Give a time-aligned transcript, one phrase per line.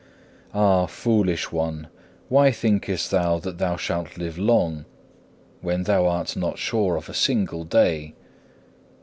[0.47, 0.51] 7.
[0.59, 1.87] Ah, foolish one!
[2.27, 4.85] why thinkest thou that thou shalt live long,
[5.61, 8.15] when thou art not sure of a single day?